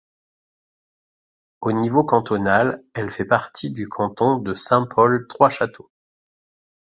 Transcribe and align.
Au 1.61 1.73
niveau 1.73 2.03
cantonal, 2.03 2.83
elle 2.95 3.11
fait 3.11 3.23
partie 3.23 3.69
du 3.69 3.87
canton 3.87 4.39
de 4.39 4.55
Saint-Paul-Trois-Châteaux. 4.55 5.91